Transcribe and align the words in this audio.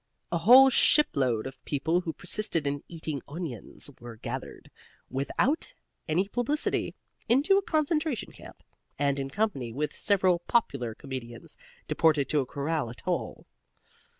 A 0.31 0.39
whole 0.39 0.71
shipload 0.71 1.45
of 1.45 1.63
people 1.63 2.01
who 2.01 2.13
persisted 2.13 2.65
in 2.65 2.83
eating 2.87 3.21
onions 3.27 3.87
were 3.99 4.15
gathered 4.15 4.71
(without 5.11 5.71
any 6.07 6.27
publicity) 6.27 6.95
into 7.29 7.59
a 7.59 7.61
concentration 7.61 8.31
camp, 8.31 8.63
and 8.97 9.19
in 9.19 9.29
company 9.29 9.71
with 9.71 9.95
several 9.95 10.39
popular 10.39 10.95
comedians, 10.95 11.55
deported 11.87 12.29
to 12.29 12.39
a 12.39 12.47
coral 12.47 12.89
atoll. 12.89 13.45